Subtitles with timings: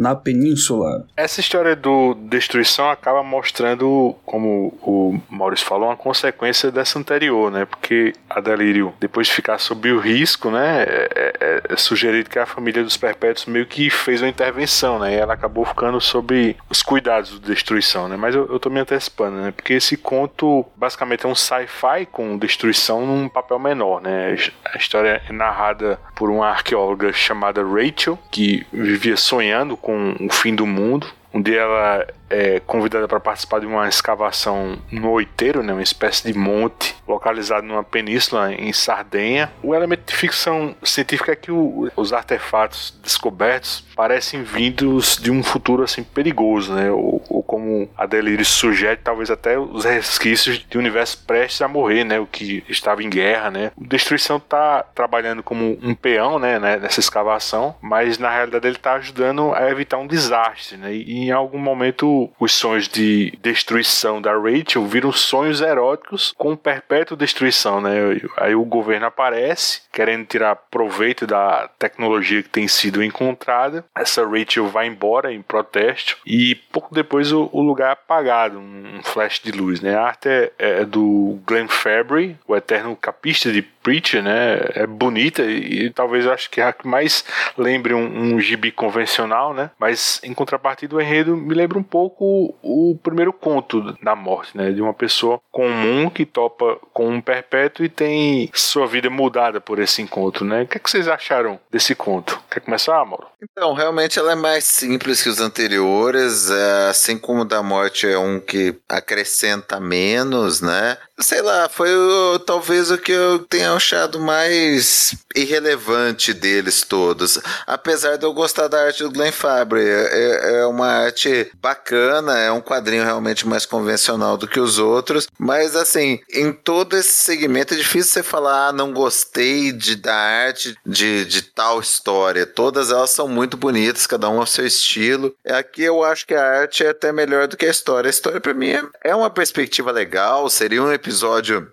[0.00, 1.04] na península.
[1.14, 7.66] Essa história do destruição acaba mostrando, como o Maurício falou, uma consequência dessa anterior, né?
[7.66, 12.38] Porque a Delírio, depois de ficar sob o risco, né, é, é, é sugerido que
[12.38, 15.12] a família dos Perpétuos meio que fez uma intervenção, né?
[15.12, 18.16] E ela acabou ficando sob os cuidados do destruição, né?
[18.16, 19.50] Mas eu, eu tô me antecipando, né?
[19.50, 24.34] Porque esse conto basicamente é um sci-fi com destruição num papel menor, né?
[24.64, 29.89] A história é narrada por uma arqueóloga chamada Rachel, que vivia sonhando com
[30.20, 31.06] o fim do mundo.
[31.32, 36.36] Dia ela é convidada para participar de uma escavação no Oiteiro, né, uma espécie de
[36.36, 39.50] monte localizado numa península em Sardenha.
[39.62, 45.42] O elemento de ficção científica é que o, os artefatos descobertos parecem vindos de um
[45.42, 46.90] futuro assim perigoso, né?
[46.90, 52.04] Ou como a Delírio sugere, talvez até os resquícios de um universo prestes a morrer,
[52.04, 52.20] né?
[52.20, 53.72] O que estava em guerra, né?
[53.76, 56.76] O Destruição está trabalhando como um peão, né, né?
[56.76, 60.94] Nessa escavação, mas na realidade ele está ajudando a evitar um desastre, né?
[60.94, 67.16] E em algum momento os sonhos de destruição da Rachel viram sonhos eróticos com perpétua
[67.16, 68.20] destruição, né?
[68.36, 73.84] Aí o governo aparece, querendo tirar proveito da tecnologia que tem sido encontrada.
[73.92, 79.00] Essa Rachel vai embora em protesto e pouco depois o, o lugar é apagado, um
[79.02, 79.96] flash de luz, né?
[79.96, 84.60] A arte é, é do Glenn Fabry, o eterno capista de Preacher, né?
[84.74, 87.24] É bonita e, e, talvez eu acho que é a que mais
[87.56, 89.70] lembre um, um gibi convencional, né?
[89.78, 94.70] Mas em contrapartida o enredo me lembra um pouco o primeiro conto da morte, né?
[94.70, 99.78] De uma pessoa comum que topa com um perpétuo e tem sua vida mudada por
[99.78, 100.62] esse encontro, né?
[100.62, 102.40] O que, é que vocês acharam desse conto?
[102.50, 103.26] Quer começar, Mauro?
[103.42, 108.08] Então, realmente ela é mais simples que os anteriores, é, assim como o da morte
[108.08, 110.98] é um que acrescenta menos, né?
[111.22, 117.38] Sei lá, foi o, talvez o que eu tenha achado mais irrelevante deles todos.
[117.66, 122.50] Apesar de eu gostar da arte do Glenn Fabry, é, é uma arte bacana, é
[122.50, 127.74] um quadrinho realmente mais convencional do que os outros, mas assim, em todo esse segmento
[127.74, 132.46] é difícil você falar, ah, não gostei de, da arte de, de tal história.
[132.46, 135.34] Todas elas são muito bonitas, cada um ao seu estilo.
[135.46, 138.08] Aqui eu acho que a arte é até melhor do que a história.
[138.08, 141.09] A história para mim é, é uma perspectiva legal, seria um episódio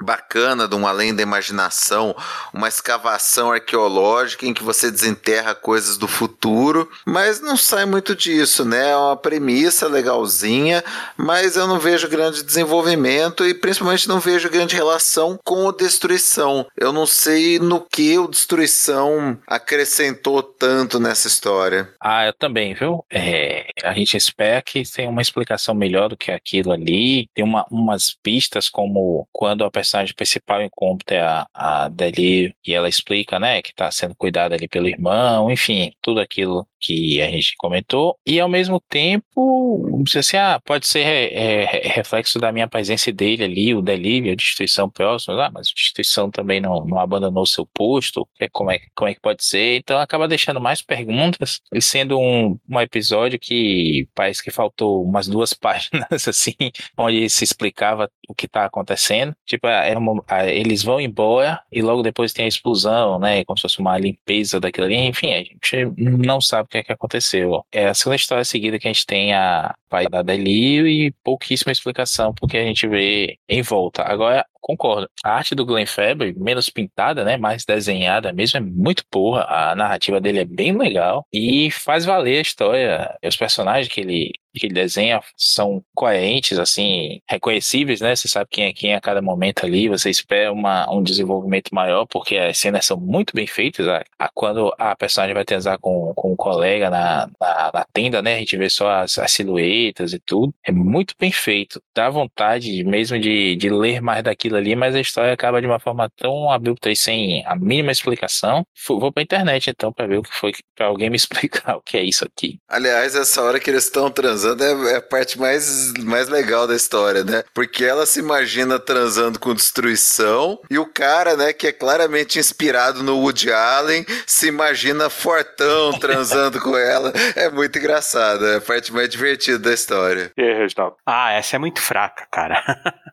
[0.00, 2.14] bacana de um além da imaginação,
[2.52, 8.64] uma escavação arqueológica em que você desenterra coisas do futuro, mas não sai muito disso,
[8.64, 8.90] né?
[8.90, 10.82] É uma premissa legalzinha,
[11.16, 16.66] mas eu não vejo grande desenvolvimento e principalmente não vejo grande relação com o Destruição.
[16.76, 21.92] Eu não sei no que o Destruição acrescentou tanto nessa história.
[22.00, 23.04] Ah, eu também, viu?
[23.10, 27.28] É, a gente espera que tenha uma explicação melhor do que aquilo ali.
[27.34, 32.88] Tem uma, umas pistas como quando a personagem principal encontra a, a Deli e ela
[32.88, 37.54] explica, né, que está sendo cuidada ali pelo irmão, enfim, tudo aquilo que a gente
[37.56, 38.16] comentou.
[38.26, 43.44] E ao mesmo tempo, assim, ah, pode ser é, é, reflexo da minha presença dele
[43.44, 47.66] ali, o Deli, a destituição próxima, ah, mas a destituição também não, não abandonou seu
[47.66, 49.78] posto, é, como é, como é que pode ser?
[49.78, 55.26] Então acaba deixando mais perguntas, e sendo um, um episódio que parece que faltou umas
[55.26, 56.54] duas páginas, assim,
[56.96, 59.34] onde se explicava o que está acontecendo.
[59.46, 63.44] Tipo, é uma, eles vão embora e logo depois tem a explosão, né?
[63.44, 64.96] Como se fosse uma limpeza daquilo ali.
[64.96, 67.64] Enfim, a gente não sabe o que é que aconteceu.
[67.72, 71.72] É a segunda história seguida que a gente tem a pai da Delio e pouquíssima
[71.72, 74.02] explicação porque a gente vê em volta.
[74.02, 75.08] Agora, concordo.
[75.24, 79.44] A arte do Glenn Fabry, menos pintada, né, mais desenhada mesmo, é muito boa.
[79.44, 83.16] A narrativa dele é bem legal e faz valer a história.
[83.24, 88.16] Os personagens que ele que ele desenha são coerentes, assim, reconhecíveis, né?
[88.16, 92.06] Você sabe quem é quem a cada momento ali, você espera uma, um desenvolvimento maior,
[92.06, 93.86] porque as cenas são muito bem feitas.
[93.86, 98.20] A, a quando a personagem vai transar com, com um colega na, na, na, tenda,
[98.20, 98.36] né?
[98.36, 100.52] A gente vê só as, as silhuetas e tudo.
[100.64, 101.80] É muito bem feito.
[101.94, 105.78] Dá vontade mesmo de, de ler mais daquilo ali, mas a história acaba de uma
[105.78, 108.64] forma tão abrupta e sem a mínima explicação.
[108.86, 111.96] Vou pra internet então para ver o que foi, para alguém me explicar o que
[111.96, 112.58] é isso aqui.
[112.68, 116.74] Aliás, essa hora que eles estão transando é, é a parte mais, mais legal da
[116.74, 117.44] história, né?
[117.54, 123.02] Porque ela se imagina transando com destruição e o cara, né, que é claramente inspirado
[123.02, 127.12] no Woody Allen, se imagina fortão transando com ela.
[127.34, 130.32] É muito engraçado, é a parte mais divertida da história.
[130.36, 130.96] E aí, Reginaldo?
[131.06, 132.62] Ah, essa é muito fraca, cara.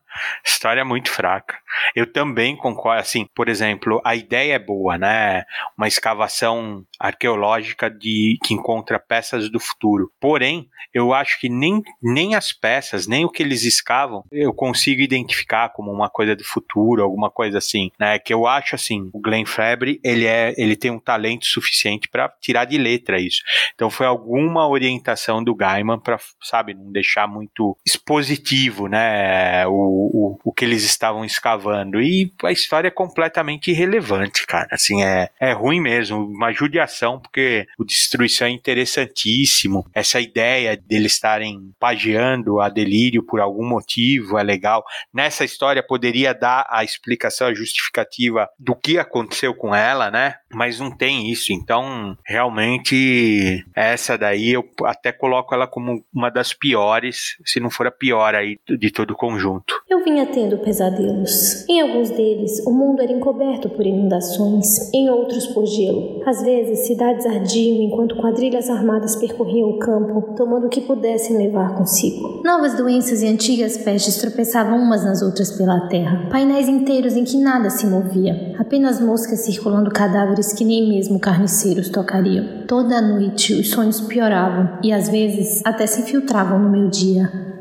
[0.45, 1.57] História muito fraca.
[1.95, 5.43] Eu também concordo, assim, por exemplo, a ideia é boa, né?
[5.77, 10.11] Uma escavação arqueológica de que encontra peças do futuro.
[10.19, 15.01] Porém, eu acho que nem, nem as peças, nem o que eles escavam, eu consigo
[15.01, 18.17] identificar como uma coisa do futuro, alguma coisa assim, né?
[18.17, 22.29] Que eu acho assim, o Glenn Febre, ele é, ele tem um talento suficiente para
[22.39, 23.41] tirar de letra isso.
[23.73, 29.67] Então foi alguma orientação do Gaiman para, sabe, não deixar muito expositivo, né?
[29.67, 32.01] O, o, o que eles estavam escavando.
[32.01, 34.67] E a história é completamente irrelevante, cara.
[34.71, 36.25] Assim, é, é ruim mesmo.
[36.25, 39.85] Uma judiação, porque o Destruição é interessantíssimo.
[39.93, 44.83] Essa ideia deles estarem pageando a Delírio por algum motivo é legal.
[45.13, 50.35] Nessa história poderia dar a explicação, a justificativa do que aconteceu com ela, né?
[50.51, 51.51] Mas não tem isso.
[51.53, 57.87] Então, realmente, essa daí eu até coloco ela como uma das piores, se não for
[57.87, 59.75] a pior aí de todo o conjunto.
[59.95, 61.63] Eu vinha tendo pesadelos.
[61.69, 66.21] Em alguns deles, o mundo era encoberto por inundações, em outros por gelo.
[66.25, 71.77] Às vezes, cidades ardiam enquanto quadrilhas armadas percorriam o campo, tomando o que pudessem levar
[71.77, 72.41] consigo.
[72.43, 76.27] Novas doenças e antigas pestes tropeçavam umas nas outras pela terra.
[76.29, 81.87] Painéis inteiros em que nada se movia, apenas moscas circulando cadáveres que nem mesmo carniceiros
[81.87, 82.65] tocariam.
[82.67, 87.54] Toda noite os sonhos pioravam e às vezes até se infiltravam no meu dia.